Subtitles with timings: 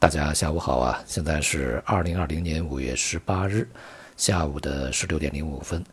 [0.00, 1.04] 大家下午好啊！
[1.06, 3.68] 现在是二零二零年五月十八日
[4.16, 5.84] 下午的十六点零五分。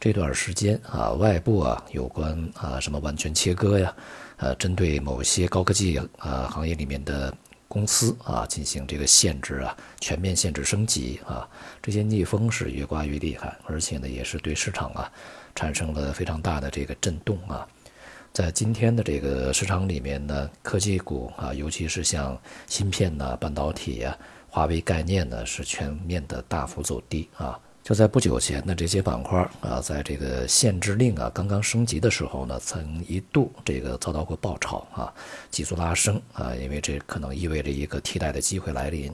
[0.00, 3.94] 这段时间啊，外部啊有关啊什么完全切割呀，
[4.38, 7.36] 呃，针对某些高科技啊行业里面的
[7.68, 11.46] 公司啊进行这个限制啊，全面限制升级啊，
[11.82, 15.12] 这些逆风是越刮越厉害，而且呢也是对市场啊
[15.54, 17.68] 产生了非常大的这个震动啊。
[18.32, 24.16] 在今天的这个市场里面呢，科技股啊，尤其是像芯片呐、半导体呀、
[24.48, 27.58] 华为概念呢，是全面的大幅走低啊。
[27.82, 35.12] 就在不久前的这些板块啊，在这个限制令啊刚刚升级的时候呢，曾一度这个遭到过爆炒啊，
[35.50, 39.12] 急速拉升啊，因为这可能意味着一个替代的机会来临。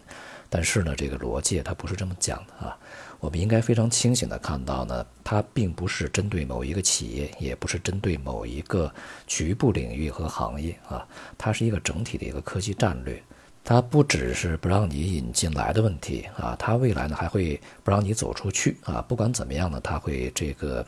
[0.49, 2.77] 但是呢，这个逻辑它不是这么讲的啊。
[3.19, 8.93] 我们应该非常清醒地看到呢，它并不是针对某一个企业，也不是针对某一个
[9.27, 11.07] 局部领域和行业啊，
[11.39, 13.21] 它是一个整体的一个科技战略。
[13.65, 19.03] 它不只是不让你引进来的问题啊，它未来呢还会不让你走出去啊。
[19.09, 20.87] 不管怎么样呢，它会这个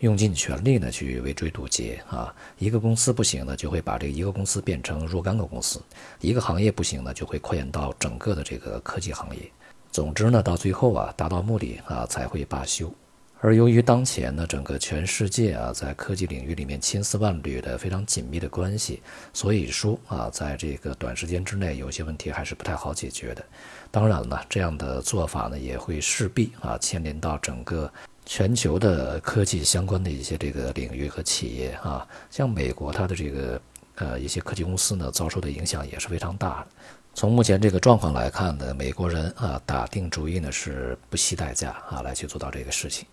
[0.00, 2.34] 用尽全力呢去围追堵截啊。
[2.58, 5.80] 一个公司不行呢，就会把这个一个公司变成若干个公司；
[6.20, 9.42] 一个行业不行呢，就会扩延到整个的这个科技行业。
[9.90, 12.92] 总之呢，到最后啊，达到目的啊，才会罢休。
[13.40, 19.00] 而由于当前呢，整个全世界啊，在科技领域里面千丝万缕的非常紧密的关系，
[19.32, 23.44] 所以说啊，在这个短时间之内，有些问题还是不太好解决的。
[23.92, 27.90] 当然了，这样的做法呢，也会势必啊，牵连到整个
[28.28, 33.58] 全球的科技相关的一些这个领域和企业啊，像美国它的这个
[33.94, 36.66] 呃一些科技公司呢，遭受的影响也是非常大的。
[37.14, 43.06] 从目前这个状况来看呢，美国人啊打定主意呢是不惜代价啊来去做到这个事情。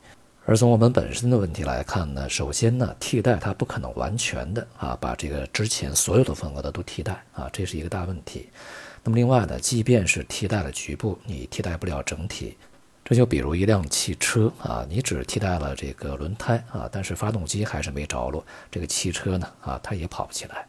[0.45, 8.49] 而从我们本身的问题来看呢，首先呢替代它不可能完全的啊把这个之前所有的份额的都替代啊，这是一个大问题。
[9.01, 12.57] 那么另外呢，即便是替代了局部，你替代不了整体。
[13.07, 20.65] 这就比如一辆汽车啊，你只替代了这个轮胎啊，但是发动机还是没着落，这个汽车呢啊它也跑不起来。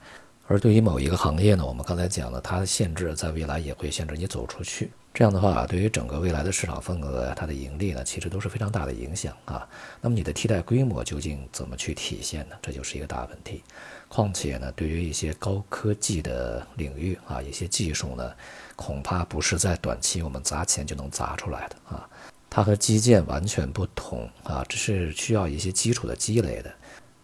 [0.47, 4.91] 而对于某一个行业呢，我们刚才讲了，它的限制在未来也会限制你走出去。
[5.15, 9.66] 这样的话，对于整个未来的市场份额，它的盈利呢，其实都是非常大的影响啊。
[10.03, 12.56] 那么你的替代规模究竟怎么去体现呢？
[12.61, 13.65] 这就是一个大问题。
[14.09, 18.31] 况且呢，对于一些高科技的领域啊，一些技术呢，
[18.77, 22.09] 恐怕不是在短期我们砸钱就能砸出来的啊。
[22.56, 26.72] 它和基建完全不同啊，这是需要一些基础的积累的。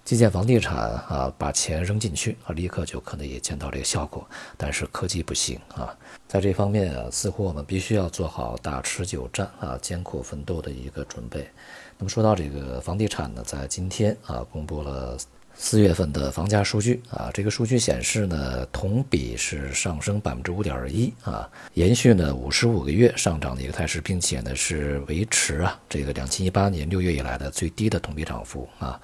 [0.05, 4.29] 基建房地产啊，把钱扔进去啊，立刻就可能也见到这个效果。
[4.59, 5.97] 但是科技不行啊，
[6.29, 11.49] 在这方面啊，似乎我们必须要做好打持久战啊、艰苦奋斗的一个准备。
[11.97, 15.17] 那么说到这个房地产呢，在今天啊，公布了
[15.55, 29.01] 四月份的房价数据啊，这个数据显示呢，同比是上升百分之五点一啊，延续呢五十五个月上涨的一个态势，并且呢是维持啊这个两千一八年六月以来的最低的同比涨幅啊。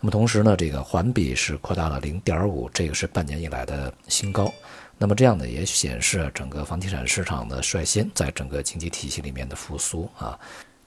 [0.00, 4.52] 那么同时呢，这个环比是扩大了零点五，这个是半年以来的新高。
[4.96, 10.38] 那么这样呢，也显示整个房地产市场的率先在整个经济体系里面的复苏啊。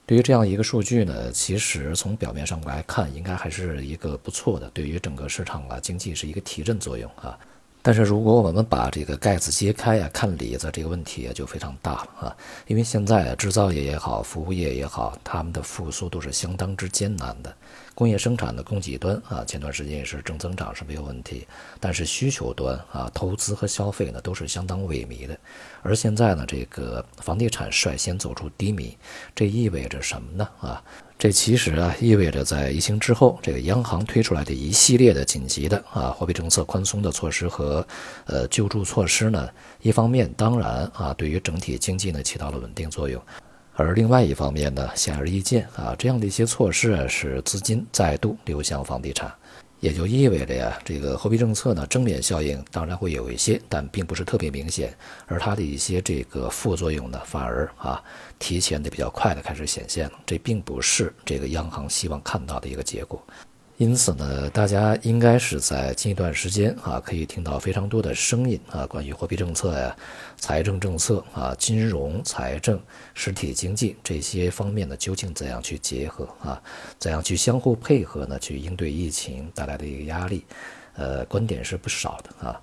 [0.04, 7.38] 对于这样一个数据呢，其实从表面上来看，应该还是一个不错的，对于整个市场啊经济是一个提振作用啊。
[7.84, 12.36] 但是如果我们把这个盖子揭开啊，看里子，这个问题就非常大了啊。
[12.68, 17.52] 因为现在制造业也好，服务业也好，他们的复苏都是相当之艰难的。
[17.94, 21.46] 工业生产的供给端啊，前段时间也是正增长是没有问题，
[21.80, 25.36] 但是需求端啊，投资和消费呢都是相当萎靡的。
[25.82, 28.96] 而现在呢，这个房地产率先走出低迷，
[29.34, 30.48] 这意味着什么呢？
[30.60, 30.82] 啊？
[31.22, 37.86] 这其实啊，意味着在疫情之后，这个央行推出来的一系列的紧急的啊货币政策宽松的措施和
[38.26, 39.48] 呃救助措施呢，
[39.82, 43.22] 一方面当然啊，对于整体经济呢起到了稳定作用，
[43.74, 49.32] 而另外一方面呢，显而易见啊，这样的一些措施啊，使资金再度流向房地产。
[49.82, 58.00] 也就意味着呀，这个货币政策呢，正面效应当然会有一些，但并不是特别明显，而它的一些这个副作用呢，反而啊，
[58.38, 63.20] 提前的比较快的开始显现了，这并不是这个央行希望看到的一个结果。
[63.82, 69.96] 因此呢，大家应该是在近一段时间啊，可以听到非常多的声音啊，关于货币政策呀、
[70.36, 72.80] 财政政策啊、金融、财政、
[73.12, 76.62] 实体经济这些方面呢，究竟怎样去结合啊？
[77.00, 78.38] 怎样去相互配合呢？
[78.38, 80.44] 去应对疫情带来的一个压力，
[80.94, 82.60] 呃，观点是不少的啊。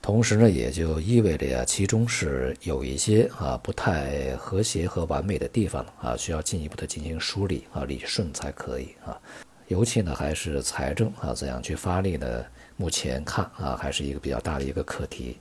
[0.00, 9.20] 同时呢，也就意味着呀，其中是有一些啊不太和谐和完美的地方啊，需要进一步的进行梳理啊、理顺才可以啊。
[9.68, 12.44] 尤其呢，还是财政啊，怎样去发力呢？
[12.76, 15.38] 目前看啊，还是一个比较大的一个课题。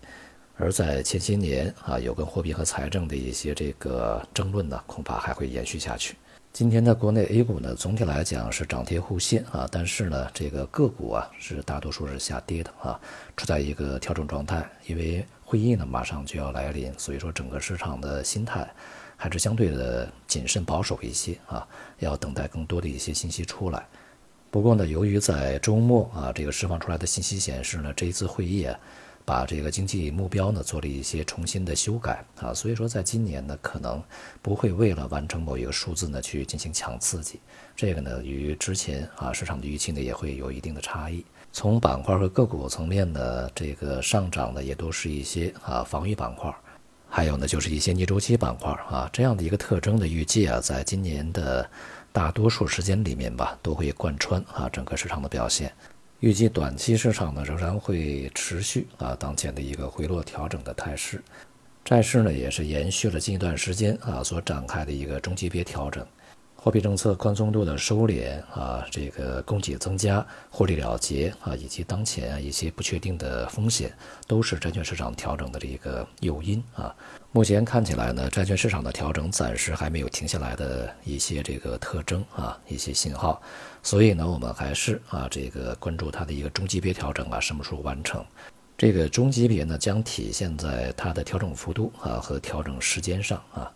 [0.57, 6.15] 而在前些年啊，有关货币和财政的一些这个争论呢，恐怕还会延续下去。
[6.53, 12.99] 今天的国内 A 股呢，总体来讲是涨跌互现啊，但是呢，这个个股啊是大多数是下跌的啊，
[13.35, 14.69] 处在一个调整状态。
[14.85, 18.69] 因为会议呢马上就要来临，所以说整个市场的心态
[19.17, 21.67] 还是相对的谨慎保守一些啊，
[21.99, 23.87] 要等待更多的一些信息出来。
[24.51, 28.77] 不过呢，由于在周末啊，这个释放出来的信息显示呢，这一次会议啊。
[29.23, 34.01] 把这个经济目标呢做了一些重新的修改啊，所以说在今年呢可能
[34.41, 37.39] 不会为了完成某一个数字呢去进行强刺激，
[37.75, 41.23] 这个呢与之前啊市场的预期呢也会有一定的差异。
[41.53, 46.51] 从板块和个股层面呢，这个上涨的也都是一些啊防御板块，
[47.07, 51.69] 还有呢就是一些逆周期板块啊这样的一个特征的预计啊，在今年的
[52.13, 55.73] 大多数时间里面吧都会贯穿啊整个市场的表现。
[56.19, 61.23] 预计短期市场呢仍然会持续啊当前的一个回落调整的态势，
[61.83, 66.05] 债市呢也是延续了近一段时间啊所展开的一个中级别调整。
[66.63, 73.91] 货币政策宽松度的收敛啊，这个供给增加、获利了结啊，以及当前啊一些不确定的风险，
[74.27, 76.95] 都是债券市场调整的这个诱因啊。
[77.31, 83.41] 目前看起来呢，债券市场的调整暂时还没有停下来的一些这个特征啊，一些信号。
[83.81, 88.23] 所以呢，我们还是啊这个关注它的一个中级别调整啊什么时候完成？
[88.77, 93.71] 这个中级别呢将体现在它的调整幅度啊和调整时间上啊。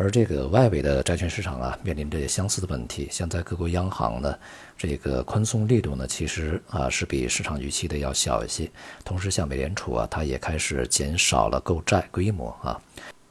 [0.00, 3.06] 而这个外围的债券市场啊，面临着相似的问题。
[3.10, 4.34] 现在各国央行呢，
[4.78, 8.66] 这个宽松力度呢，其实啊是比市场预期的要小一些。
[9.04, 12.80] 同时，像美联储啊，它也开始减少了购债规模啊，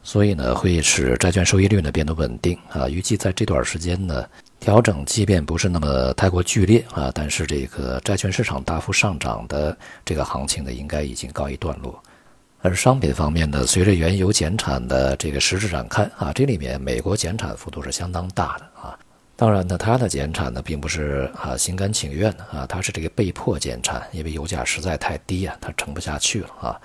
[0.03, 2.87] 所以呢，会使债券收益率呢变得稳定啊。
[2.87, 4.23] 预计在这段时间呢，
[4.59, 9.75] 调整即便不是那么太过剧烈啊，但是这个债券市场大幅上涨的
[10.05, 11.99] 这个行情呢，应该已经告一段落。
[12.61, 18.99] 而商品方面呢，随着原油减产的这个实质展开啊，这里面美国减产幅度是相当大的啊。
[19.37, 26.81] 当然呢，它的减产呢并不是啊心甘情愿的啊，它是这个被迫减产，因为油价实在太低啊，它撑不下去了啊。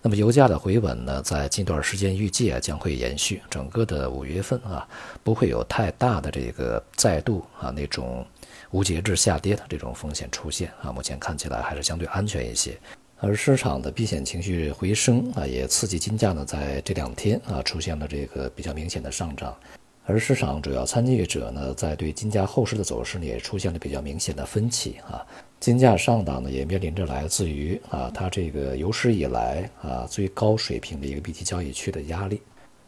[0.00, 4.88] 那么油价的回稳呢，在近段时间预计啊将会延续，整个的五月份啊
[5.22, 8.26] 不会有太大的这个再度啊那种
[8.70, 10.90] 无节制下跌的这种风险出现啊。
[10.90, 12.78] 目前看起来还是相对安全一些。
[13.20, 19.56] 而市场的避险情绪回升啊，也刺激金价呢，在这两天啊出现了这个比较明显的上涨。
[20.06, 25.26] 而市场主要参与者呢，在对金价后市的走势呢，也出现了比较明显的分歧啊。
[25.58, 32.40] 金价上档呢，也面临着来自于啊它这个有史以来啊最高水平的一个 BT 交易区的压力。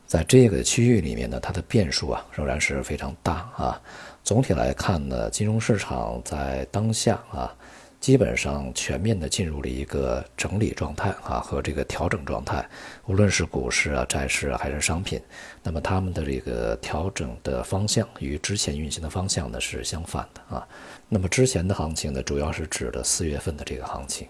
[0.06, 3.83] 在这个区域里面呢，它的变数啊仍然是非常大啊。
[4.23, 7.53] 总体来看呢，金融市场在当下啊。
[8.00, 12.67] 基本上全面的进入了一个整理状态啊，和这个调整状态，
[13.05, 15.20] 无论是股市啊、债市啊，还是商品，
[15.62, 20.67] 那么他们的这个调整的方向与之前运行的方向呢是相反的啊。
[21.11, 24.26] 那么之前的行情呢，主要是指的四月份的这个行情，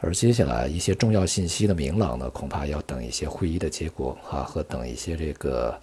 [0.00, 5.80] 而接下来一些重要信息的明朗呢，恐怕要等一些会议的结果啊，和等一些这个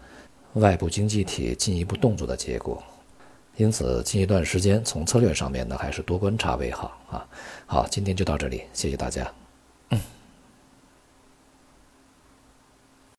[0.55, 2.83] 外部经济体进一步动作的结果。
[3.59, 7.27] 因此，近一段时间从策略上面呢，还是多观察为好啊。
[7.65, 9.29] 好，今天就到这里，谢谢大家。
[9.89, 9.99] 嗯。